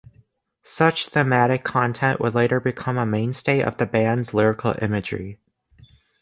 Such 0.63 1.09
thematic 1.09 1.63
content 1.63 2.19
would 2.19 2.33
later 2.33 2.59
become 2.59 2.97
a 2.97 3.05
mainstay 3.05 3.61
of 3.61 3.77
the 3.77 3.85
band's 3.85 4.33
lyrical 4.33 4.73
imagery. 4.81 5.37